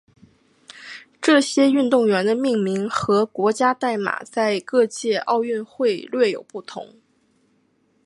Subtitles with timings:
[1.21, 6.99] 这些运动员的命名和国家代码在各届奥运会略有不同。